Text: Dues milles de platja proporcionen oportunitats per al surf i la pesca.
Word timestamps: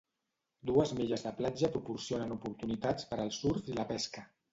Dues 0.69 0.93
milles 0.99 1.25
de 1.27 1.33
platja 1.41 1.69
proporcionen 1.75 2.33
oportunitats 2.37 3.07
per 3.13 3.21
al 3.25 3.31
surf 3.41 3.71
i 3.73 3.77
la 3.81 3.87
pesca. 3.93 4.25